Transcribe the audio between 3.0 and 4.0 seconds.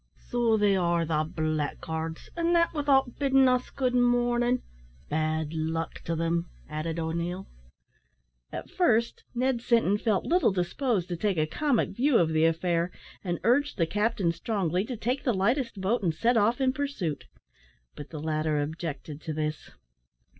biddin' us good